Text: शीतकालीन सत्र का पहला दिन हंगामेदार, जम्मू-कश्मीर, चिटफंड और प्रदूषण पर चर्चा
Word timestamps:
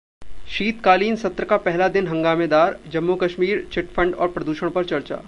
शीतकालीन 0.47 1.15
सत्र 1.15 1.43
का 1.43 1.57
पहला 1.57 1.87
दिन 1.87 2.07
हंगामेदार, 2.07 2.79
जम्मू-कश्मीर, 2.91 3.67
चिटफंड 3.73 4.15
और 4.15 4.31
प्रदूषण 4.31 4.69
पर 4.69 4.85
चर्चा 4.85 5.15